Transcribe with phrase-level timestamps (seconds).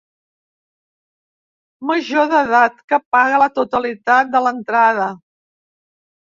[1.91, 5.09] Major d'edat que paga la totalitat de l'entrada.